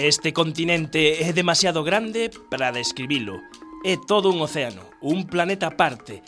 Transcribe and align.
Este 0.00 0.32
continente 0.32 1.20
é 1.20 1.30
demasiado 1.34 1.84
grande 1.84 2.30
para 2.48 2.72
describilo. 2.72 3.36
É 3.84 4.00
todo 4.00 4.32
un 4.32 4.40
océano, 4.40 4.80
un 5.04 5.28
planeta 5.28 5.68
aparte, 5.68 6.24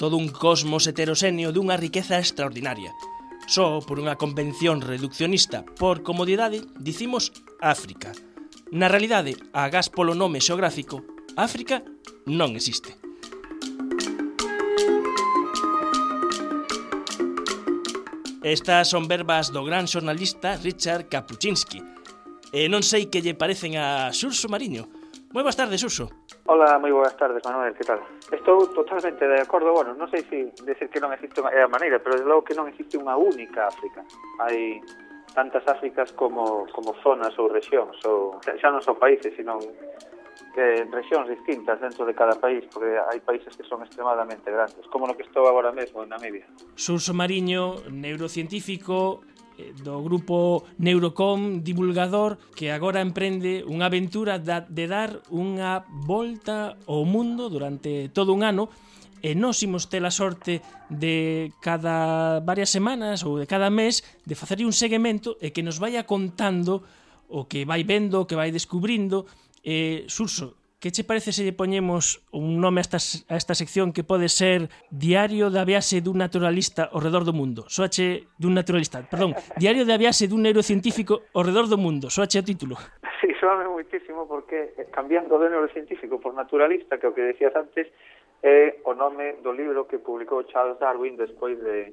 todo 0.00 0.16
un 0.16 0.32
cosmos 0.32 0.88
heteroséneo 0.88 1.52
dunha 1.52 1.76
riqueza 1.76 2.16
extraordinaria. 2.16 2.96
Só 3.44 3.84
por 3.84 4.00
unha 4.00 4.16
convención 4.16 4.80
reduccionista, 4.80 5.68
por 5.76 6.00
comodidade, 6.00 6.64
dicimos 6.80 7.36
África. 7.60 8.16
Na 8.72 8.88
realidade, 8.88 9.36
agás 9.52 9.92
polo 9.92 10.16
nome 10.16 10.40
xeográfico, 10.40 11.04
África 11.36 11.84
non 12.24 12.56
existe. 12.56 12.96
Estas 18.40 18.88
son 18.88 19.04
verbas 19.12 19.52
do 19.52 19.60
gran 19.60 19.84
xornalista 19.84 20.56
Richard 20.64 21.12
Kapuczynski, 21.12 21.99
E 22.50 22.66
non 22.66 22.82
sei 22.82 23.06
que 23.06 23.22
lle 23.22 23.38
parecen 23.38 23.78
a 23.78 24.10
Xurso 24.10 24.50
Mariño. 24.50 24.90
Moi 25.30 25.46
boas 25.46 25.54
tardes, 25.54 25.78
Xurso. 25.78 26.10
Hola, 26.50 26.82
moi 26.82 26.90
boas 26.90 27.14
tardes, 27.14 27.38
Manuel, 27.46 27.78
que 27.78 27.86
tal? 27.86 28.02
Estou 28.34 28.66
totalmente 28.74 29.22
de 29.22 29.38
acordo, 29.38 29.70
bueno, 29.70 29.94
non 29.94 30.10
sei 30.10 30.26
se 30.26 30.50
si 30.50 30.66
decir 30.66 30.90
que 30.90 30.98
non 30.98 31.14
existe 31.14 31.38
unha 31.38 31.54
a 31.54 31.70
maneira, 31.70 32.02
pero 32.02 32.18
desde 32.18 32.26
logo 32.26 32.42
que 32.42 32.58
non 32.58 32.66
existe 32.66 32.98
unha 32.98 33.14
única 33.14 33.70
África. 33.70 34.02
Hai 34.42 34.82
tantas 35.30 35.62
Áfricas 35.70 36.10
como, 36.18 36.66
como 36.74 36.90
zonas 37.06 37.30
ou 37.38 37.46
regións, 37.46 37.94
ou 38.02 38.42
xa 38.42 38.68
non 38.74 38.82
son 38.82 38.98
países, 38.98 39.30
sino 39.38 39.62
que 40.50 40.82
regións 40.90 41.30
distintas 41.30 41.78
dentro 41.78 42.02
de 42.02 42.18
cada 42.18 42.34
país, 42.34 42.66
porque 42.66 42.98
hai 42.98 43.22
países 43.22 43.54
que 43.54 43.62
son 43.62 43.86
extremadamente 43.86 44.50
grandes, 44.50 44.82
como 44.90 45.06
no 45.06 45.14
que 45.14 45.22
estou 45.22 45.46
agora 45.46 45.70
mesmo 45.70 46.02
en 46.02 46.10
Namibia. 46.10 46.50
Surso 46.74 47.14
Mariño, 47.14 47.86
neurocientífico, 47.86 49.22
Eh, 49.60 49.72
do 49.84 50.00
grupo 50.00 50.64
Neurocom 50.80 51.60
divulgador 51.60 52.40
que 52.56 52.72
agora 52.72 53.04
emprende 53.04 53.60
unha 53.68 53.92
aventura 53.92 54.40
de 54.40 54.84
dar 54.88 55.20
unha 55.28 55.84
volta 56.08 56.80
ao 56.88 57.04
mundo 57.04 57.52
durante 57.52 58.08
todo 58.16 58.32
un 58.32 58.40
ano 58.40 58.72
e 59.20 59.36
nós 59.36 59.60
imos 59.60 59.92
ter 59.92 60.00
a 60.00 60.12
sorte 60.12 60.64
de 60.88 61.52
cada 61.60 62.40
varias 62.40 62.72
semanas 62.72 63.20
ou 63.20 63.36
de 63.36 63.44
cada 63.44 63.68
mes 63.68 64.00
de 64.24 64.32
facer 64.32 64.64
un 64.64 64.72
seguimento 64.72 65.36
e 65.44 65.52
que 65.52 65.60
nos 65.60 65.76
vaya 65.76 66.08
contando 66.08 66.80
o 67.28 67.44
que 67.44 67.68
vai 67.68 67.84
vendo, 67.84 68.24
o 68.24 68.26
que 68.26 68.34
vai 68.34 68.48
descubrindo. 68.48 69.28
Eh, 69.60 70.08
Surso, 70.08 70.56
Que 70.80 70.90
che 70.90 71.04
parece 71.04 71.30
se 71.36 71.44
lle 71.44 71.52
poñemos 71.52 72.24
un 72.32 72.56
nome 72.56 72.80
a 72.80 72.84
esta, 72.88 72.96
a 73.28 73.36
esta 73.36 73.52
sección 73.52 73.92
que 73.92 74.00
pode 74.00 74.32
ser 74.32 74.72
Diario 74.88 75.52
da 75.52 75.68
viaxe 75.68 76.00
dun 76.00 76.16
naturalista 76.16 76.88
ao 76.88 77.04
redor 77.04 77.28
do 77.28 77.36
mundo. 77.36 77.68
Soache 77.68 78.24
dun 78.40 78.56
naturalista, 78.56 79.04
perdón, 79.04 79.36
Diario 79.60 79.84
da 79.84 80.00
viaxe 80.00 80.24
dun 80.24 80.40
neurocientífico 80.40 81.28
ao 81.36 81.44
redor 81.44 81.68
do 81.68 81.76
mundo. 81.76 82.08
Soache 82.08 82.40
o 82.40 82.48
título. 82.48 82.80
Sí, 83.20 83.28
soame 83.36 83.68
moitísimo 83.68 84.24
porque 84.24 84.72
eh, 84.80 84.88
cambiando 84.88 85.36
de 85.36 85.52
neurocientífico 85.52 86.16
por 86.16 86.32
naturalista, 86.32 86.96
que 86.96 87.08
o 87.08 87.12
que 87.12 87.28
decías 87.28 87.52
antes, 87.52 87.84
é 88.40 88.80
o 88.88 88.96
nome 88.96 89.36
do 89.44 89.52
libro 89.52 89.84
que 89.84 90.00
publicou 90.00 90.48
Charles 90.48 90.80
Darwin 90.80 91.20
despois 91.20 91.60
de 91.60 91.92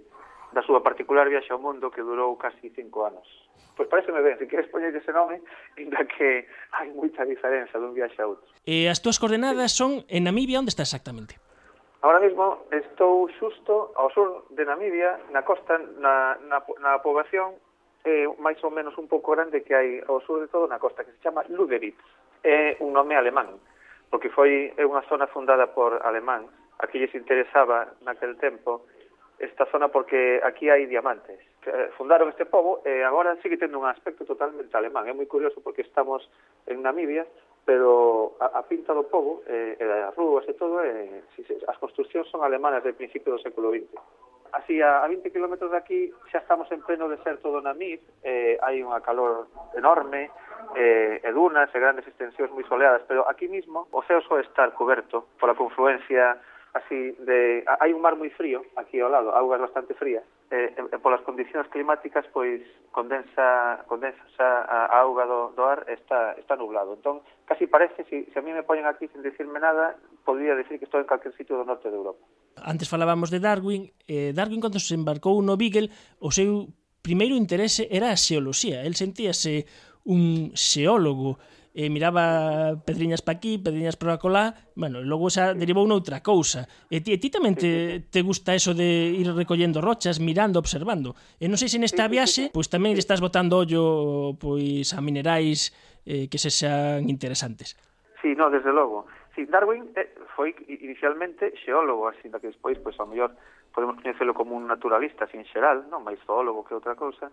da 0.51 0.63
súa 0.63 0.79
particular 0.79 1.27
viaxe 1.27 1.51
ao 1.51 1.59
mundo 1.59 1.91
que 1.91 2.01
durou 2.01 2.35
casi 2.39 2.71
cinco 2.71 3.03
anos. 3.03 3.27
Pois 3.75 3.89
pareceme 3.89 4.21
ben, 4.25 4.37
se 4.39 4.47
queres 4.47 4.67
poñer 4.73 4.95
ese 4.95 5.13
nome, 5.13 5.41
inda 5.77 6.01
que 6.09 6.47
hai 6.73 6.89
moita 6.95 7.27
diferenza 7.27 7.77
dun 7.77 7.93
viaxe 7.93 8.21
a 8.21 8.27
outro. 8.27 8.47
E 8.65 8.89
as 8.89 9.03
túas 9.03 9.21
coordenadas 9.21 9.75
son 9.75 10.01
en 10.09 10.25
Namibia, 10.25 10.57
onde 10.57 10.73
está 10.73 10.81
exactamente? 10.81 11.37
Ahora 12.01 12.21
mismo 12.21 12.65
estou 12.71 13.29
xusto 13.37 13.93
ao 13.97 14.09
sur 14.13 14.49
de 14.53 14.63
Namibia, 14.65 15.19
na 15.33 15.43
costa, 15.43 15.77
na, 15.99 16.37
na, 16.49 16.63
na 16.81 17.01
poboación 17.05 17.57
eh, 18.07 18.25
máis 18.39 18.57
ou 18.63 18.71
menos 18.71 18.95
un 18.97 19.11
pouco 19.11 19.35
grande 19.35 19.61
que 19.61 19.75
hai 19.75 19.99
ao 20.07 20.23
sur 20.23 20.39
de 20.39 20.47
todo 20.47 20.65
na 20.65 20.79
costa, 20.79 21.03
que 21.03 21.11
se 21.11 21.21
chama 21.21 21.43
Luderitz. 21.51 21.99
É 22.41 22.77
un 22.79 22.93
nome 22.93 23.17
alemán, 23.17 23.59
porque 24.09 24.31
foi 24.31 24.71
é 24.77 24.83
unha 24.87 25.03
zona 25.11 25.27
fundada 25.27 25.69
por 25.75 25.99
alemáns, 26.01 26.47
a 26.79 26.87
que 26.87 26.97
lles 27.01 27.13
interesaba 27.13 27.93
naquel 28.05 28.37
tempo 28.37 28.85
esta 29.39 29.65
zona 29.67 29.87
porque 29.89 30.41
aquí 30.43 30.69
hai 30.69 30.85
diamantes. 30.89 31.37
Eh, 31.67 31.91
fundaron 31.97 32.29
este 32.29 32.45
pobo 32.45 32.81
e 32.85 33.03
agora 33.03 33.37
sigue 33.43 33.57
tendo 33.57 33.77
un 33.77 33.85
aspecto 33.85 34.25
totalmente 34.25 34.73
alemán. 34.73 35.05
É 35.05 35.13
moi 35.13 35.29
curioso 35.29 35.61
porque 35.61 35.85
estamos 35.85 36.25
en 36.65 36.81
Namibia, 36.81 37.27
pero 37.67 38.39
a, 38.39 38.57
a 38.57 38.61
pinta 38.65 38.95
do 38.95 39.05
pobo 39.05 39.43
eh, 39.45 39.77
e 39.77 39.83
das 39.83 40.15
rúas 40.15 40.47
e 40.47 40.55
todo, 40.55 40.81
eh, 40.81 41.21
as 41.67 41.77
construccións 41.77 42.31
son 42.31 42.41
alemanas 42.41 42.81
del 42.81 42.97
principio 42.97 43.35
do 43.35 43.43
século 43.43 43.69
XX. 43.69 43.93
Así, 44.55 44.81
a, 44.81 45.03
a 45.03 45.07
20 45.11 45.29
km 45.29 45.59
de 45.59 45.77
aquí 45.77 45.99
xa 46.31 46.39
estamos 46.39 46.71
en 46.71 46.81
pleno 46.81 47.11
deserto 47.11 47.51
do 47.51 47.61
Namib, 47.61 47.99
eh, 48.23 48.57
hai 48.63 48.79
unha 48.79 49.03
calor 49.03 49.51
enorme, 49.75 50.31
eh, 50.73 51.19
e 51.19 51.29
dunas 51.35 51.69
e 51.75 51.77
grandes 51.77 52.07
extensións 52.07 52.55
moi 52.55 52.63
soleadas, 52.65 53.03
pero 53.05 53.27
aquí 53.29 53.51
mismo 53.51 53.85
o 53.91 54.01
ceo 54.07 54.23
só 54.25 54.39
estar 54.39 54.71
coberto 54.73 55.27
pola 55.37 55.53
confluencia 55.53 56.39
así 56.77 57.17
de 57.25 57.65
hai 57.65 57.91
un 57.91 58.01
mar 58.05 58.13
moi 58.13 58.29
frío 58.29 58.61
aquí 58.77 59.01
ao 59.01 59.09
lado, 59.09 59.33
augas 59.33 59.57
bastante 59.57 59.97
frías. 59.97 60.23
Eh, 60.47 60.71
e, 60.77 60.81
e 60.95 60.97
polas 61.01 61.25
condicións 61.27 61.67
climáticas 61.73 62.23
pois 62.31 62.61
condensa 62.93 63.83
condensa 63.89 64.45
a, 64.63 64.93
a 64.93 65.03
auga 65.03 65.25
do, 65.25 65.51
do 65.57 65.63
ar 65.65 65.83
está 65.89 66.37
está 66.37 66.55
nublado. 66.55 66.95
Entón, 66.95 67.25
casi 67.49 67.67
parece 67.67 68.05
se 68.05 68.25
si, 68.25 68.31
se 68.31 68.39
a 68.39 68.45
mí 68.45 68.53
me 68.53 68.63
poñen 68.63 68.85
aquí 68.85 69.09
sin 69.09 69.25
decirme 69.25 69.59
nada, 69.59 69.97
podría 70.23 70.55
decir 70.55 70.79
que 70.79 70.85
estou 70.85 71.01
en 71.01 71.09
calquer 71.09 71.33
sitio 71.33 71.57
do 71.57 71.65
norte 71.65 71.89
de 71.89 71.97
Europa. 71.97 72.21
Antes 72.61 72.87
falábamos 72.87 73.33
de 73.33 73.41
Darwin, 73.41 73.91
eh, 74.07 74.31
Darwin 74.31 74.61
cando 74.61 74.79
se 74.79 74.95
embarcou 74.95 75.41
no 75.41 75.57
Beagle, 75.57 75.91
o 76.21 76.31
seu 76.31 76.69
primeiro 77.01 77.35
interese 77.35 77.87
era 77.89 78.13
a 78.13 78.19
xeoloxía, 78.19 78.85
el 78.85 78.95
sentíase 78.95 79.67
un 80.07 80.55
xeólogo 80.55 81.39
eh, 81.77 81.93
miraba 81.93 82.73
pedriñas 82.81 83.21
pa 83.21 83.37
aquí, 83.37 83.61
pedriñas 83.61 84.01
para 84.01 84.17
colá, 84.17 84.57
bueno, 84.73 85.05
logo 85.05 85.29
xa 85.29 85.53
derivou 85.53 85.85
noutra 85.85 86.25
cousa. 86.25 86.65
E 86.89 87.05
ti, 87.05 87.13
e 87.13 87.21
ti 87.21 87.29
tamén 87.29 87.53
te, 87.53 88.01
te 88.09 88.25
gusta 88.25 88.57
eso 88.57 88.73
de 88.73 89.13
ir 89.13 89.29
recollendo 89.29 89.77
rochas, 89.77 90.17
mirando, 90.17 90.57
observando. 90.57 91.13
E 91.37 91.45
non 91.45 91.61
sei 91.61 91.69
se 91.69 91.77
nesta 91.77 92.09
viaxe, 92.09 92.49
pois 92.49 92.65
tamén 92.65 92.97
lle 92.97 93.03
estás 93.05 93.21
botando 93.21 93.61
ollo 93.61 94.33
pois 94.41 94.89
a 94.97 95.05
minerais 95.05 95.69
eh, 96.09 96.25
que 96.25 96.41
se 96.41 96.49
xan 96.49 97.05
interesantes. 97.13 97.77
Sí, 98.25 98.33
no, 98.33 98.49
desde 98.49 98.73
logo. 98.73 99.05
Sí, 99.37 99.45
Darwin 99.45 99.93
eh, 99.93 100.17
foi 100.33 100.57
inicialmente 100.65 101.53
xeólogo, 101.61 102.09
así 102.09 102.25
que 102.25 102.49
despois, 102.49 102.81
pois, 102.81 102.97
ao 102.97 103.05
mellor, 103.05 103.37
podemos 103.69 104.01
coñecelo 104.01 104.33
como 104.33 104.57
un 104.57 104.65
naturalista, 104.65 105.29
sin 105.29 105.45
xeral, 105.45 105.85
non 105.93 106.01
máis 106.01 106.17
zoólogo 106.25 106.65
que 106.65 106.73
outra 106.73 106.97
cousa, 106.97 107.29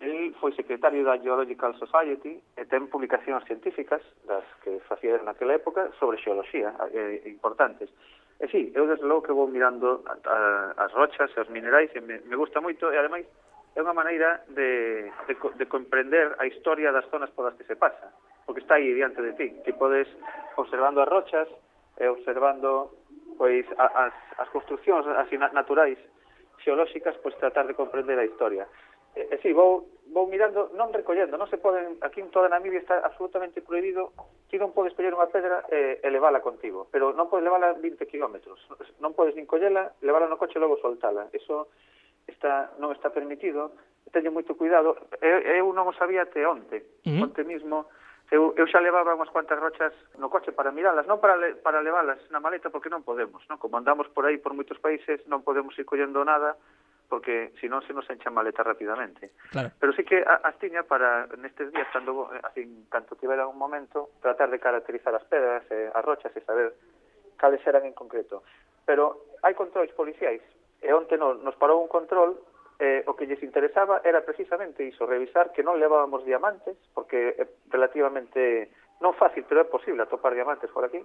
El 0.00 0.34
foi 0.36 0.52
secretario 0.52 1.04
da 1.04 1.16
Geological 1.16 1.72
Society 1.80 2.36
e 2.36 2.62
ten 2.68 2.86
publicacións 2.92 3.44
científicas 3.48 4.04
das 4.28 4.44
que 4.60 4.76
facía 4.84 5.16
naquela 5.24 5.56
época 5.56 5.88
sobre 5.96 6.20
xeoloxía 6.20 6.74
eh, 6.92 7.24
importantes. 7.24 7.88
E 8.36 8.44
sí, 8.52 8.68
eu 8.76 8.84
desde 8.84 9.08
logo 9.08 9.24
que 9.24 9.32
vou 9.32 9.48
mirando 9.48 10.04
a, 10.04 10.14
a, 10.28 10.38
as 10.84 10.92
rochas, 10.92 11.32
e 11.32 11.40
os 11.40 11.48
minerais, 11.48 11.88
e 11.96 12.04
me, 12.04 12.20
me 12.28 12.36
gusta 12.36 12.60
moito, 12.60 12.92
e 12.92 12.96
ademais 13.00 13.24
é 13.72 13.80
unha 13.80 13.96
maneira 13.96 14.44
de, 14.52 15.08
de, 15.28 15.34
de 15.36 15.66
comprender 15.68 16.36
a 16.36 16.44
historia 16.44 16.92
das 16.92 17.08
zonas 17.08 17.32
polas 17.32 17.56
que 17.56 17.64
se 17.64 17.80
pasa, 17.80 18.12
porque 18.44 18.60
está 18.60 18.76
aí 18.76 18.92
diante 18.92 19.24
de 19.24 19.32
ti. 19.32 19.48
que 19.64 19.72
podes, 19.72 20.08
observando 20.60 21.00
as 21.00 21.08
rochas, 21.08 21.48
e 21.96 22.04
observando 22.08 22.92
pois 23.36 23.64
as, 23.76 24.12
as 24.38 24.48
construccións 24.48 25.04
así 25.08 25.36
naturais 25.36 25.98
xeolóxicas, 26.64 27.16
pois 27.22 27.36
tratar 27.36 27.66
de 27.66 27.74
comprender 27.74 28.18
a 28.18 28.24
historia 28.24 28.66
eh, 29.16 29.28
eh, 29.32 29.38
sí, 29.42 29.52
vou, 29.52 29.88
vou 30.12 30.28
mirando, 30.28 30.70
non 30.76 30.92
recollendo, 30.92 31.40
non 31.40 31.48
se 31.48 31.56
poden, 31.56 31.96
aquí 32.04 32.20
en 32.20 32.28
toda 32.28 32.52
Namibia 32.52 32.78
está 32.78 33.00
absolutamente 33.00 33.64
prohibido, 33.64 34.12
ti 34.52 34.60
non 34.60 34.76
podes 34.76 34.92
coller 34.92 35.16
unha 35.16 35.32
pedra 35.32 35.64
e, 35.72 35.98
e 36.04 36.08
levala 36.12 36.44
contigo, 36.44 36.86
pero 36.92 37.16
non 37.16 37.32
podes 37.32 37.48
levala 37.48 37.72
20 37.74 38.04
kilómetros, 38.06 38.60
non 39.00 39.16
podes 39.16 39.34
nin 39.34 39.48
collela, 39.48 39.96
levala 40.04 40.28
no 40.28 40.36
coche 40.36 40.60
e 40.60 40.62
logo 40.62 40.76
soltala, 40.78 41.32
eso 41.32 41.72
está, 42.28 42.76
non 42.76 42.92
está 42.92 43.08
permitido, 43.08 43.72
teño 44.12 44.30
moito 44.30 44.54
cuidado, 44.54 44.94
eu, 45.24 45.64
eu 45.64 45.66
non 45.72 45.88
o 45.88 45.96
sabía 45.96 46.28
até 46.28 46.44
onte, 46.44 46.84
uh 47.02 47.16
-huh. 47.16 47.24
onte 47.26 47.42
mismo, 47.42 47.88
eu, 48.30 48.52
eu 48.58 48.66
xa 48.66 48.84
levaba 48.84 49.14
unhas 49.14 49.30
cuantas 49.30 49.58
rochas 49.58 49.94
no 50.18 50.28
coche 50.28 50.52
para 50.52 50.74
miralas, 50.74 51.08
non 51.08 51.22
para, 51.22 51.40
le, 51.40 51.56
para 51.56 51.80
levalas 51.80 52.18
na 52.28 52.42
maleta 52.42 52.68
porque 52.68 52.92
non 52.92 53.06
podemos, 53.06 53.40
non? 53.48 53.56
como 53.56 53.78
andamos 53.78 54.10
por 54.12 54.26
aí 54.26 54.36
por 54.36 54.52
moitos 54.52 54.76
países 54.82 55.22
non 55.30 55.46
podemos 55.46 55.72
ir 55.78 55.86
collendo 55.86 56.20
nada, 56.26 56.58
porque 57.08 57.54
se 57.60 57.68
non 57.70 57.82
se 57.86 57.94
nos 57.94 58.08
encha 58.10 58.30
maleta 58.30 58.62
rapidamente. 58.62 59.30
Claro. 59.50 59.70
Pero 59.78 59.92
sí 59.94 60.02
que 60.02 60.22
as 60.26 60.56
tiña 60.58 60.82
para 60.82 61.26
nestes 61.38 61.70
días 61.70 61.86
cando 61.92 62.30
eh, 62.34 62.40
así, 62.42 62.66
tanto 62.90 63.14
tivera 63.16 63.46
un 63.46 63.58
momento 63.58 64.10
tratar 64.20 64.50
de 64.50 64.58
caracterizar 64.58 65.14
as 65.14 65.24
pedras, 65.24 65.62
eh, 65.70 65.90
as 65.94 66.04
rochas 66.04 66.34
e 66.34 66.40
saber 66.42 66.74
cales 67.38 67.62
eran 67.66 67.86
en 67.86 67.94
concreto. 67.94 68.42
Pero 68.84 69.36
hai 69.42 69.54
controis 69.54 69.92
policiais 69.94 70.42
e 70.82 70.90
onte 70.92 71.14
non, 71.16 71.42
nos 71.42 71.56
parou 71.56 71.78
un 71.80 71.90
control 71.90 72.38
eh, 72.78 73.02
o 73.06 73.16
que 73.16 73.26
lles 73.26 73.42
interesaba 73.42 74.02
era 74.04 74.20
precisamente 74.20 74.84
iso, 74.84 75.06
revisar 75.06 75.52
que 75.52 75.64
non 75.64 75.80
levábamos 75.80 76.24
diamantes, 76.28 76.76
porque 76.92 77.32
é 77.38 77.44
relativamente 77.72 78.68
non 79.00 79.16
fácil, 79.16 79.44
pero 79.48 79.64
é 79.64 79.66
posible 79.68 80.04
atopar 80.04 80.36
diamantes 80.36 80.68
por 80.72 80.84
aquí, 80.84 81.00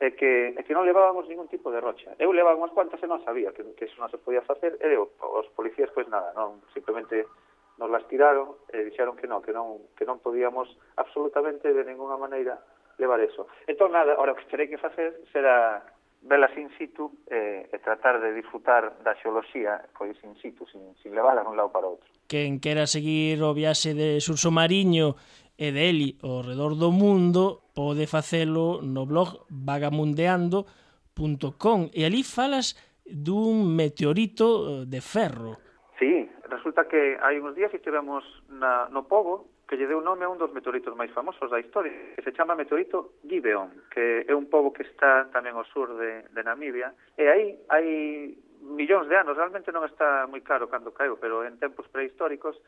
é 0.00 0.10
que, 0.10 0.54
é 0.56 0.62
que 0.62 0.74
non 0.74 0.86
levábamos 0.86 1.26
ningún 1.30 1.46
tipo 1.46 1.70
de 1.70 1.78
rocha. 1.78 2.14
Eu 2.18 2.34
levaba 2.34 2.58
unhas 2.58 2.74
cuantas 2.74 2.98
e 3.02 3.06
non 3.06 3.22
sabía 3.22 3.54
que, 3.54 3.62
que 3.78 3.86
eso 3.86 3.98
non 4.02 4.10
se 4.10 4.18
podía 4.18 4.42
facer, 4.42 4.74
e 4.82 4.88
eu, 4.90 5.10
os 5.22 5.48
policías, 5.54 5.90
pois 5.94 6.10
nada, 6.10 6.34
non, 6.34 6.62
simplemente 6.74 7.26
nos 7.78 7.90
las 7.90 8.06
tiraron 8.06 8.58
e 8.70 8.86
dixeron 8.86 9.18
que 9.18 9.26
non, 9.26 9.42
que 9.42 9.54
non, 9.54 9.90
que 9.98 10.06
non 10.06 10.22
podíamos 10.22 10.70
absolutamente 10.98 11.70
de 11.70 11.82
ninguna 11.86 12.18
maneira 12.18 12.58
levar 12.98 13.18
eso. 13.18 13.46
Entón, 13.66 13.90
nada, 13.92 14.14
ahora 14.14 14.34
o 14.34 14.38
que 14.38 14.46
terei 14.46 14.70
que 14.70 14.78
facer 14.78 15.18
será 15.34 15.82
velas 16.24 16.56
in 16.56 16.70
situ 16.78 17.12
eh, 17.28 17.68
e 17.68 17.78
tratar 17.84 18.16
de 18.16 18.32
disfrutar 18.32 18.96
da 19.04 19.12
xeoloxía 19.20 19.76
pois 19.92 20.16
in 20.24 20.32
situ, 20.40 20.64
sin, 20.66 20.96
sin 21.02 21.12
levala 21.12 21.44
un 21.44 21.56
lado 21.56 21.68
para 21.68 21.86
outro. 21.86 22.08
Quen 22.24 22.64
quera 22.64 22.88
seguir 22.88 23.44
o 23.44 23.52
viaxe 23.52 23.92
de 23.92 24.22
Surso 24.24 24.48
Mariño 24.48 25.20
e 25.58 25.72
deli 25.72 26.18
ao 26.22 26.42
redor 26.42 26.74
do 26.74 26.90
mundo 26.90 27.60
pode 27.74 28.06
facelo 28.06 28.80
no 28.82 29.06
blog 29.06 29.28
vagamundeando.com 29.50 31.90
e 31.94 32.04
ali 32.04 32.22
falas 32.22 32.76
dun 33.04 33.76
meteorito 33.76 34.82
eh, 34.82 34.86
de 34.86 35.00
ferro. 35.00 35.56
Sí, 35.98 36.28
resulta 36.50 36.88
que 36.88 37.18
hai 37.20 37.38
uns 37.38 37.54
días 37.54 37.72
estivemos 37.74 38.24
na, 38.48 38.88
no 38.90 39.06
Pogo 39.06 39.54
que 39.68 39.76
lle 39.76 39.88
deu 39.88 40.00
nome 40.00 40.24
a 40.24 40.28
un 40.28 40.36
dos 40.36 40.52
meteoritos 40.52 40.92
máis 40.92 41.10
famosos 41.10 41.48
da 41.48 41.58
historia, 41.58 42.12
que 42.14 42.22
se 42.22 42.36
chama 42.36 42.54
meteorito 42.54 43.16
Gibeon, 43.24 43.88
que 43.88 44.28
é 44.28 44.34
un 44.36 44.52
pobo 44.52 44.76
que 44.76 44.84
está 44.84 45.24
tamén 45.32 45.56
ao 45.56 45.64
sur 45.64 45.88
de, 45.96 46.28
de 46.28 46.42
Namibia, 46.44 46.92
e 47.16 47.24
aí 47.24 47.56
hai 47.72 47.86
millóns 48.60 49.08
de 49.08 49.16
anos, 49.16 49.36
realmente 49.36 49.72
non 49.72 49.88
está 49.88 50.28
moi 50.28 50.44
claro 50.44 50.68
cando 50.68 50.92
caeu, 50.92 51.16
pero 51.16 51.48
en 51.48 51.56
tempos 51.56 51.88
prehistóricos 51.88 52.60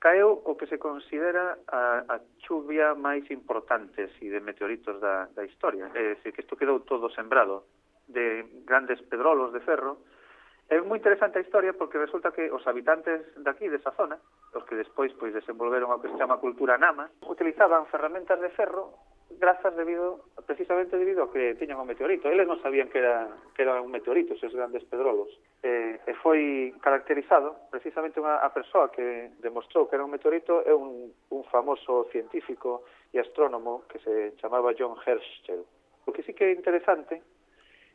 caeu 0.00 0.40
o 0.48 0.56
que 0.56 0.66
se 0.66 0.80
considera 0.80 1.60
a, 1.68 2.08
a 2.08 2.16
chuvia 2.40 2.96
máis 2.96 3.28
importante 3.28 4.08
si 4.16 4.32
de 4.32 4.40
meteoritos 4.40 4.96
da, 4.98 5.28
da 5.36 5.44
historia. 5.44 5.92
É 5.92 6.16
dicir, 6.16 6.32
que 6.32 6.40
isto 6.40 6.56
quedou 6.56 6.80
todo 6.88 7.12
sembrado 7.12 7.68
de 8.08 8.64
grandes 8.64 8.98
pedrolos 9.04 9.52
de 9.52 9.60
ferro. 9.60 10.00
É 10.72 10.80
moi 10.80 10.96
interesante 10.96 11.36
a 11.36 11.44
historia 11.44 11.76
porque 11.76 12.00
resulta 12.00 12.32
que 12.32 12.48
os 12.48 12.64
habitantes 12.64 13.28
daqui, 13.44 13.68
desa 13.68 13.92
zona, 13.92 14.16
os 14.56 14.64
que 14.64 14.74
despois 14.80 15.12
pois 15.20 15.36
desenvolveron 15.36 15.92
o 15.92 16.00
que 16.00 16.08
se 16.08 16.16
chama 16.16 16.40
cultura 16.40 16.80
nama, 16.80 17.12
utilizaban 17.28 17.84
ferramentas 17.92 18.40
de 18.40 18.48
ferro 18.56 18.96
grazas 19.38 19.76
debido 19.76 20.24
precisamente 20.46 20.98
debido 20.98 21.24
a 21.24 21.32
que 21.32 21.54
tiñan 21.54 21.78
un 21.78 21.86
meteorito. 21.86 22.28
Eles 22.28 22.48
non 22.48 22.58
sabían 22.58 22.90
que 22.90 22.98
era 22.98 23.30
que 23.54 23.62
era 23.62 23.78
un 23.78 23.92
meteorito, 23.92 24.34
esos 24.34 24.52
grandes 24.52 24.82
pedrolos. 24.88 25.30
E, 25.62 26.00
e 26.02 26.12
foi 26.18 26.74
caracterizado 26.80 27.70
precisamente 27.70 28.18
unha 28.18 28.42
a 28.42 28.50
persoa 28.50 28.90
que 28.90 29.30
demostrou 29.38 29.86
que 29.86 29.94
era 29.94 30.04
un 30.04 30.12
meteorito 30.12 30.64
é 30.66 30.74
un, 30.74 31.14
un 31.30 31.42
famoso 31.48 32.08
científico 32.10 32.82
e 33.14 33.20
astrónomo 33.20 33.86
que 33.86 34.02
se 34.02 34.34
chamaba 34.42 34.74
John 34.74 34.98
Herschel. 34.98 35.62
O 36.06 36.12
que 36.12 36.24
sí 36.26 36.34
que 36.34 36.50
é 36.50 36.52
interesante 36.52 37.22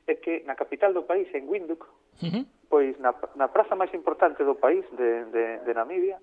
é 0.07 0.15
que 0.15 0.45
na 0.45 0.55
capital 0.55 0.93
do 0.93 1.03
país, 1.03 1.27
en 1.33 1.49
Windhoek, 1.49 1.83
uh 1.83 2.29
-huh. 2.29 2.43
pois 2.69 2.93
na, 3.01 3.11
na 3.35 3.49
praza 3.49 3.75
máis 3.75 3.91
importante 3.93 4.45
do 4.45 4.55
país 4.55 4.85
de, 4.93 5.25
de, 5.33 5.45
de 5.65 5.71
Namibia, 5.73 6.21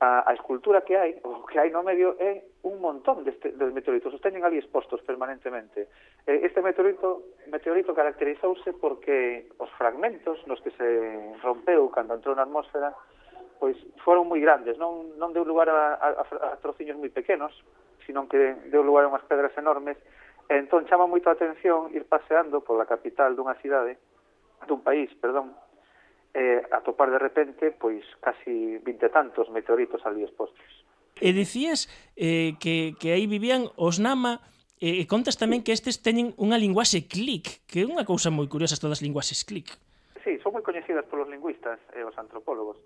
a, 0.00 0.30
a 0.30 0.32
escultura 0.34 0.82
que 0.82 0.96
hai, 0.96 1.18
o 1.24 1.44
que 1.46 1.58
hai 1.58 1.70
no 1.70 1.82
medio, 1.82 2.14
é 2.18 2.44
un 2.62 2.78
montón 2.78 3.24
deste, 3.24 3.50
de 3.52 3.64
meteoritos, 3.74 4.14
os 4.14 4.22
teñen 4.22 4.46
ali 4.46 4.58
expostos 4.58 5.02
permanentemente. 5.02 5.88
Este 6.26 6.62
meteorito, 6.62 7.34
meteorito 7.50 7.94
caracterizouse 7.94 8.72
porque 8.78 9.50
os 9.58 9.70
fragmentos 9.74 10.38
nos 10.46 10.60
que 10.62 10.70
se 10.74 10.88
rompeu 11.42 11.90
cando 11.90 12.14
entrou 12.14 12.34
na 12.34 12.46
atmósfera 12.46 12.94
pois 13.58 13.74
foron 14.06 14.30
moi 14.30 14.38
grandes, 14.38 14.78
non, 14.78 15.18
non 15.18 15.34
deu 15.34 15.42
lugar 15.42 15.66
a, 15.66 15.98
a, 15.98 16.10
a 16.22 16.56
trociños 16.62 16.94
moi 16.94 17.10
pequenos, 17.10 17.50
sino 18.06 18.30
que 18.30 18.54
deu 18.70 18.86
lugar 18.86 19.04
a 19.04 19.10
unhas 19.10 19.26
pedras 19.26 19.52
enormes, 19.58 19.98
e 20.46 20.54
entón 20.56 20.86
chama 20.86 21.10
moito 21.10 21.26
a 21.26 21.34
atención 21.34 21.90
ir 21.90 22.06
paseando 22.06 22.62
pola 22.62 22.86
capital 22.86 23.34
dunha 23.34 23.58
cidade, 23.58 23.98
dun 24.70 24.80
país, 24.86 25.10
perdón, 25.18 25.52
eh, 26.38 26.62
atopar 26.70 27.10
de 27.10 27.18
repente 27.18 27.74
pois 27.74 28.06
casi 28.22 28.78
20 28.78 29.10
tantos 29.10 29.50
meteoritos 29.50 30.06
ali 30.06 30.22
expostos. 30.22 30.62
E 31.18 31.34
dicías 31.34 31.90
eh, 32.14 32.54
que, 32.62 32.94
que 33.02 33.10
aí 33.10 33.26
vivían 33.26 33.66
os 33.74 33.98
Nama, 33.98 34.38
eh, 34.78 35.02
e 35.02 35.02
eh, 35.02 35.06
contas 35.10 35.34
tamén 35.34 35.66
que 35.66 35.74
estes 35.74 35.98
teñen 35.98 36.30
unha 36.38 36.54
linguaxe 36.54 37.10
click, 37.10 37.66
que 37.66 37.82
é 37.82 37.84
unha 37.90 38.06
cousa 38.06 38.30
moi 38.30 38.46
curiosa 38.46 38.78
todas 38.78 39.02
as 39.02 39.04
linguaxes 39.04 39.42
click. 39.42 39.74
Sí, 40.22 40.38
son 40.38 40.54
moi 40.54 40.62
coñecidas 40.62 41.02
polos 41.10 41.26
lingüistas 41.26 41.82
e 41.90 41.98
eh, 41.98 42.06
os 42.06 42.14
antropólogos, 42.14 42.78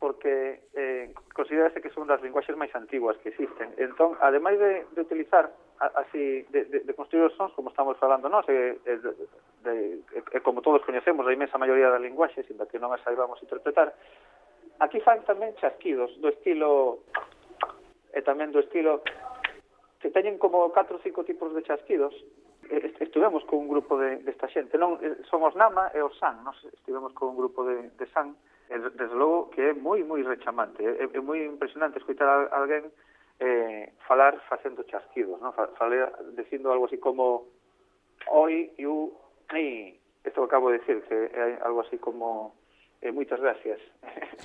porque 0.00 0.64
eh, 0.72 1.12
considerase 1.36 1.84
que 1.84 1.92
son 1.92 2.08
das 2.08 2.24
linguaxes 2.24 2.56
máis 2.56 2.72
antiguas 2.72 3.20
que 3.20 3.36
existen. 3.36 3.76
Entón, 3.76 4.16
ademais 4.24 4.56
de, 4.56 4.88
de 4.96 5.00
utilizar 5.04 5.52
así, 5.76 6.48
de, 6.48 6.64
de, 6.72 6.78
de 6.88 6.92
construir 6.96 7.28
os 7.28 7.36
sons, 7.36 7.52
como 7.52 7.68
estamos 7.68 8.00
falando 8.00 8.32
nós, 8.32 8.48
e, 8.48 8.80
e 8.80 8.92
de, 9.62 10.02
e, 10.14 10.20
e 10.20 10.38
como 10.42 10.60
todos 10.60 10.82
coñecemos 10.82 11.26
a 11.26 11.32
imensa 11.32 11.58
maioría 11.58 11.88
das 11.88 12.02
linguaxes, 12.02 12.46
inda 12.50 12.66
que 12.66 12.82
non 12.82 12.90
as 12.90 13.02
saibamos 13.06 13.40
interpretar, 13.40 13.94
aquí 14.82 14.98
fan 15.00 15.22
tamén 15.22 15.54
chasquidos 15.62 16.10
do 16.18 16.28
estilo 16.28 17.06
e 18.12 18.20
tamén 18.20 18.50
do 18.50 18.60
estilo 18.60 19.00
que 20.02 20.10
teñen 20.10 20.36
como 20.36 20.68
4 20.74 20.98
ou 20.98 21.02
5 21.02 21.22
tipos 21.24 21.54
de 21.54 21.62
chasquidos 21.62 22.12
estivemos 23.00 23.44
con 23.44 23.60
un 23.60 23.68
grupo 23.68 23.98
de, 23.98 24.18
desta 24.24 24.48
xente 24.48 24.78
non 24.78 24.98
eh, 25.02 25.20
son 25.28 25.44
os 25.44 25.54
Nama 25.54 25.92
e 25.94 26.00
os 26.00 26.14
San 26.18 26.40
nos 26.42 26.56
estivemos 26.72 27.12
con 27.12 27.34
un 27.34 27.36
grupo 27.36 27.62
de, 27.62 27.92
de 27.94 28.06
San 28.10 28.34
e 28.72 28.78
desde 28.78 29.14
logo 29.14 29.52
que 29.52 29.70
é 29.70 29.72
moi 29.76 30.00
moi 30.02 30.24
rechamante 30.24 30.80
é, 30.80 31.06
é 31.06 31.20
moi 31.20 31.42
impresionante 31.44 32.00
escutar 32.00 32.26
a 32.26 32.56
alguén 32.56 32.88
eh, 33.38 33.92
falar 34.08 34.40
facendo 34.48 34.86
chasquidos 34.88 35.38
non? 35.42 35.52
Falar, 35.52 36.16
dicindo 36.32 36.72
algo 36.72 36.88
así 36.88 36.96
como 36.96 37.46
oi, 38.30 38.72
iu, 38.78 39.12
Ai, 39.52 40.00
esto 40.24 40.44
acabo 40.44 40.70
de 40.70 40.78
decir, 40.78 41.02
que 41.04 41.14
é 41.14 41.60
algo 41.60 41.84
así 41.84 41.98
como 41.98 42.56
eh, 43.04 43.12
moitas 43.12 43.36
gracias. 43.36 43.76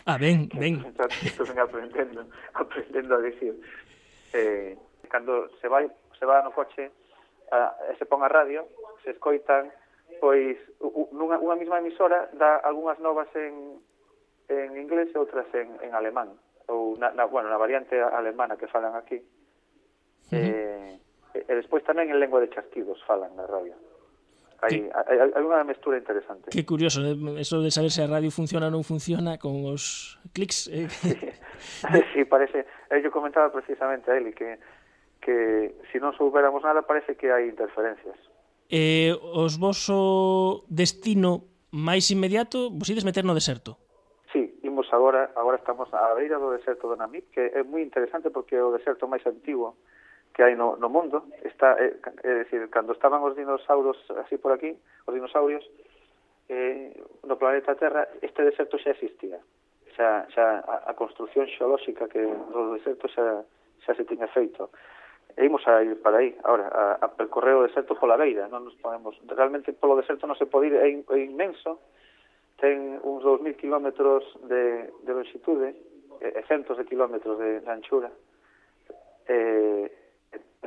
Ah, 0.03 0.19
ben, 0.19 0.51
ben. 0.51 0.83
Estou 1.23 1.47
ben 1.47 1.59
aprendendo, 1.63 2.27
aprendendo 2.53 3.15
a 3.15 3.21
decir. 3.23 3.55
Eh, 4.35 4.75
cando 5.07 5.47
se 5.63 5.67
vai, 5.71 5.87
se 6.19 6.25
va 6.27 6.43
no 6.43 6.51
coche, 6.51 6.91
a, 7.51 7.71
eh, 7.87 7.95
se 7.95 8.03
pon 8.03 8.19
a 8.19 8.27
radio, 8.27 8.67
se 9.03 9.15
escoitan, 9.15 9.71
pois 10.19 10.59
nunha, 11.15 11.39
unha 11.39 11.55
mesma 11.55 11.79
emisora 11.79 12.27
dá 12.35 12.59
algunhas 12.67 12.99
novas 12.99 13.31
en, 13.39 13.79
en 14.51 14.75
inglés 14.75 15.07
e 15.15 15.17
outras 15.21 15.47
en, 15.55 15.71
en 15.79 15.95
alemán 15.95 16.35
ou 16.67 16.99
na, 16.99 17.15
na, 17.15 17.23
bueno, 17.23 17.47
na 17.47 17.55
variante 17.55 17.95
alemana 17.95 18.59
que 18.59 18.67
falan 18.67 18.91
aquí. 18.99 19.23
Sí. 20.27 20.35
Eh, 20.35 20.99
e, 21.31 21.39
e 21.47 21.53
despois 21.55 21.85
tamén 21.87 22.11
en 22.11 22.19
lengua 22.19 22.43
de 22.43 22.51
chasquidos 22.51 22.99
falan 23.07 23.31
na 23.39 23.47
radio. 23.47 23.77
Hai, 24.61 24.89
hai, 24.89 25.17
hai 25.21 25.43
unha 25.45 25.61
mestura 25.61 26.01
interesante. 26.01 26.49
Que 26.49 26.65
curioso, 26.65 27.05
¿eh? 27.05 27.13
eso 27.37 27.61
de 27.61 27.69
saber 27.69 27.93
se 27.93 28.01
a 28.01 28.09
radio 28.09 28.33
funciona 28.33 28.67
ou 28.67 28.73
non 28.73 28.81
funciona 28.81 29.37
con 29.37 29.69
os 29.69 30.17
clics. 30.33 30.65
Eh? 30.73 30.89
Sí, 30.89 31.13
sí 32.13 32.21
parece, 32.25 32.65
eh, 32.89 32.97
eu 32.97 33.13
comentaba 33.13 33.53
precisamente 33.53 34.09
a 34.09 34.17
Eli 34.17 34.33
que 34.33 34.57
que 35.21 35.75
se 35.91 35.97
si 35.97 36.01
non 36.01 36.15
soubéramos 36.17 36.63
nada 36.65 36.87
parece 36.87 37.13
que 37.19 37.29
hai 37.29 37.45
interferencias. 37.45 38.17
Eh, 38.71 39.13
os 39.13 39.61
voso 39.61 40.65
destino 40.71 41.45
máis 41.69 42.09
inmediato, 42.09 42.73
vos 42.73 42.89
ides 42.89 43.05
meter 43.05 43.27
no 43.27 43.37
deserto? 43.37 43.77
Sí, 44.33 44.57
imos 44.63 44.89
agora, 44.89 45.29
agora 45.35 45.61
estamos 45.61 45.91
á 45.93 46.15
beira 46.15 46.41
do 46.41 46.49
deserto 46.55 46.89
do 46.89 46.97
Namib, 46.97 47.29
que 47.29 47.53
é 47.53 47.61
moi 47.61 47.85
interesante 47.85 48.33
porque 48.33 48.57
é 48.57 48.63
o 48.63 48.73
deserto 48.73 49.05
máis 49.05 49.21
antigo 49.27 49.77
que 50.37 50.45
hai 50.45 50.53
no, 50.53 50.77
no 50.77 50.85
mundo. 50.85 51.25
Está 51.41 51.73
eh, 51.81 51.97
é, 52.21 52.29
é 52.29 52.33
decir, 52.45 52.61
cando 52.69 52.93
estaban 52.93 53.25
os 53.25 53.33
dinosaurios 53.33 53.97
así 54.21 54.37
por 54.37 54.53
aquí, 54.53 54.77
os 55.09 55.13
dinosaurios 55.17 55.65
eh, 56.45 56.93
no 57.25 57.41
planeta 57.41 57.73
Terra 57.73 58.05
este 58.21 58.45
deserto 58.45 58.77
xa 58.77 58.93
existía. 58.93 59.41
Xa, 59.97 60.29
xa 60.29 60.61
a, 60.61 60.75
a 60.85 60.93
construción 60.93 61.49
xeolóxica 61.49 62.05
que 62.05 62.21
do 62.21 62.77
deserto 62.77 63.09
xa, 63.09 63.41
xa 63.81 63.97
se 63.97 64.05
tiña 64.05 64.29
feito. 64.29 64.69
E 65.33 65.41
imos 65.41 65.65
a 65.65 65.81
ir 65.81 65.97
para 66.05 66.21
aí 66.21 66.37
ahora, 66.45 66.69
a, 66.69 67.01
a 67.01 67.07
percorrer 67.17 67.57
o 67.57 67.65
deserto 67.65 67.97
pola 67.97 68.13
beira. 68.13 68.45
Non 68.45 68.61
nos 68.61 68.77
podemos, 68.77 69.17
realmente 69.25 69.73
polo 69.73 69.97
deserto 69.97 70.29
non 70.29 70.37
se 70.37 70.45
pode 70.45 70.69
ir 70.69 70.77
é, 70.77 70.85
é 70.85 71.17
inmenso. 71.17 71.81
Ten 72.61 73.01
uns 73.01 73.25
2.000 73.25 73.57
kilómetros 73.57 74.21
de, 74.45 74.85
de 75.01 75.11
longitude 75.17 75.73
e, 76.21 76.29
e 76.29 76.41
centos 76.45 76.77
de 76.77 76.85
kilómetros 76.85 77.41
de, 77.41 77.65
de 77.65 77.69
anchura. 77.73 78.13
Eh, 79.25 79.96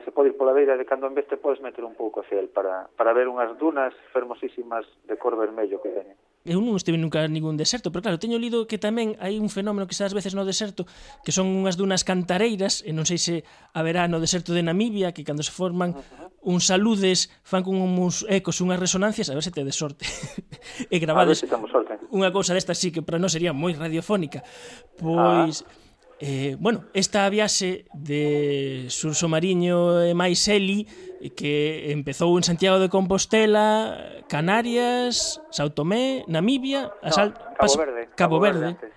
se 0.04 0.12
pode 0.12 0.30
ir 0.30 0.36
pola 0.36 0.52
beira 0.52 0.76
de 0.76 0.84
cando 0.84 1.06
en 1.06 1.14
vez 1.14 1.26
te 1.26 1.36
podes 1.36 1.60
meter 1.60 1.84
un 1.84 1.94
pouco 1.94 2.20
hacia 2.20 2.40
el 2.40 2.48
para, 2.48 2.88
para 2.96 3.12
ver 3.12 3.28
unhas 3.28 3.56
dunas 3.58 3.94
fermosísimas 4.12 4.86
de 5.04 5.16
cor 5.16 5.36
vermello 5.36 5.80
que 5.82 5.90
teñen. 5.92 6.16
Eu 6.40 6.64
non 6.64 6.72
estive 6.80 6.96
nunca 6.96 7.20
en 7.20 7.36
ningún 7.36 7.60
deserto, 7.60 7.92
pero 7.92 8.00
claro, 8.00 8.16
teño 8.16 8.40
lido 8.40 8.64
que 8.64 8.80
tamén 8.80 9.12
hai 9.20 9.36
un 9.36 9.52
fenómeno 9.52 9.84
que 9.84 9.92
xa 9.92 10.08
ás 10.08 10.16
veces 10.16 10.32
no 10.32 10.48
deserto, 10.48 10.88
que 11.20 11.36
son 11.36 11.52
unhas 11.52 11.76
dunas 11.76 12.00
cantareiras, 12.00 12.80
e 12.80 12.96
non 12.96 13.04
sei 13.04 13.20
se 13.20 13.34
haberá 13.76 14.08
no 14.08 14.24
deserto 14.24 14.56
de 14.56 14.64
Namibia, 14.64 15.12
que 15.12 15.20
cando 15.20 15.44
se 15.44 15.52
forman 15.52 15.92
uns 16.40 16.64
saludes, 16.64 17.28
fan 17.44 17.60
con 17.60 17.76
uns 17.76 18.24
ecos, 18.32 18.64
unhas 18.64 18.80
resonancias, 18.80 19.28
a 19.28 19.36
ver 19.36 19.44
se 19.44 19.52
te 19.52 19.64
de 19.64 19.74
sorte. 19.76 20.08
e 20.92 20.96
gravades 20.96 21.44
si 21.44 21.46
unha 22.10 22.32
cousa 22.32 22.56
desta 22.56 22.72
sí 22.72 22.88
que 22.88 23.04
para 23.04 23.20
non 23.20 23.28
sería 23.28 23.52
moi 23.52 23.76
radiofónica. 23.76 24.40
Ah. 24.40 25.44
Pois... 25.44 25.62
Ah 25.62 25.88
Eh, 26.22 26.56
bueno, 26.60 26.84
esta 26.92 27.26
viaxe 27.30 27.86
de 27.94 28.84
Surso 28.92 29.24
Mariño 29.24 30.04
e 30.04 30.12
máis 30.12 30.44
Eli 30.52 30.84
que 31.32 31.88
empezou 31.96 32.36
en 32.36 32.44
Santiago 32.44 32.76
de 32.76 32.92
Compostela, 32.92 34.20
Canarias, 34.28 35.40
Sao 35.48 35.72
Tomé, 35.72 36.28
Namibia, 36.28 36.92
no, 37.00 37.08
Sal... 37.08 37.32
Cabo, 37.56 37.72
Verde, 37.72 38.02
Cabo, 38.12 38.36
Cabo 38.36 38.36
Verde. 38.36 38.68
Verde 38.76 38.88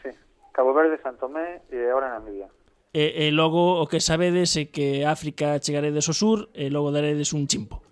sí. 0.00 0.10
Cabo 0.56 0.72
Verde, 0.72 0.96
São 1.04 1.12
Tomé 1.20 1.60
e 1.68 1.76
agora 1.84 2.16
Namibia. 2.16 2.48
E, 2.96 3.28
e 3.28 3.30
logo 3.30 3.76
o 3.76 3.84
que 3.84 4.00
sabedes 4.00 4.56
é 4.56 4.72
que 4.72 5.04
África 5.04 5.60
chegaredes 5.60 6.08
ao 6.08 6.16
sur 6.16 6.48
e 6.56 6.72
logo 6.72 6.88
daredes 6.96 7.36
un 7.36 7.44
chimpo. 7.44 7.84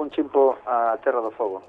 Un 0.00 0.08
chimpo 0.16 0.56
á 0.64 0.96
Terra 1.04 1.20
do 1.20 1.28
Fogo. 1.36 1.60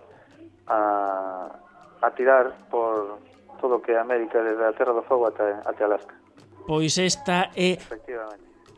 A, 0.72 1.52
a 2.00 2.08
tirar 2.16 2.72
por, 2.72 3.20
todo 3.64 3.80
que 3.80 3.96
é 3.96 4.00
América 4.04 4.44
desde 4.44 4.60
a 4.60 4.76
Terra 4.76 4.92
do 4.92 5.04
Fogo 5.08 5.32
até, 5.32 5.56
até 5.64 5.88
Alaska. 5.88 6.12
Pois 6.68 7.00
esta 7.00 7.48
é 7.56 7.80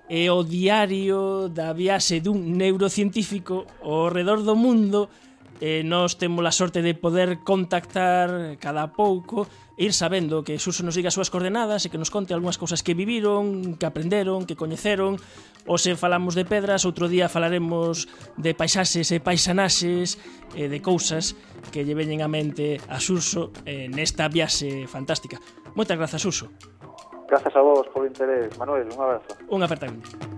é 0.08 0.30
o 0.30 0.46
diario 0.46 1.50
da 1.50 1.74
viaxe 1.74 2.22
dun 2.22 2.38
neurocientífico 2.54 3.66
ao 3.82 4.14
redor 4.14 4.46
do 4.46 4.54
mundo 4.54 5.10
e 5.58 5.82
nós 5.82 6.14
temos 6.22 6.46
a 6.46 6.54
sorte 6.54 6.86
de 6.86 6.94
poder 6.94 7.42
contactar 7.42 8.30
cada 8.62 8.94
pouco 8.94 9.50
ir 9.82 9.98
sabendo 9.98 10.46
que 10.46 10.62
Suso 10.62 10.86
nos 10.86 10.94
diga 10.94 11.10
as 11.10 11.18
súas 11.18 11.34
coordenadas 11.34 11.82
e 11.82 11.90
que 11.90 11.98
nos 11.98 12.14
conte 12.14 12.38
algunhas 12.38 12.62
cousas 12.62 12.86
que 12.86 12.94
viviron, 12.94 13.74
que 13.82 13.90
aprenderon, 13.90 14.46
que 14.46 14.54
coñeceron 14.54 15.18
Hoxe 15.66 15.98
falamos 15.98 16.38
de 16.38 16.46
pedras, 16.46 16.86
outro 16.86 17.10
día 17.10 17.26
falaremos 17.26 18.06
de 18.38 18.54
paisaxes 18.54 19.10
e 19.10 19.18
paisanaxes 19.18 20.22
e 20.54 20.70
de 20.70 20.78
cousas 20.78 21.34
que 21.74 21.82
lle 21.82 21.98
veñen 21.98 22.22
a 22.22 22.30
mente 22.30 22.78
a 22.86 23.02
Xurso 23.02 23.50
nesta 23.66 24.30
viaxe 24.30 24.86
fantástica. 24.86 25.42
Moitas 25.74 25.98
grazas, 25.98 26.22
Suso. 26.22 26.54
Grazas 27.26 27.54
a 27.58 27.62
vos 27.66 27.90
o 27.98 28.06
interés, 28.06 28.54
Manuel, 28.62 28.86
un 28.94 29.02
abrazo. 29.02 29.34
Un 29.50 29.66
apertamento. 29.66 30.35